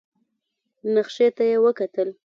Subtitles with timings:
[0.93, 2.09] نخشې ته يې وکتل.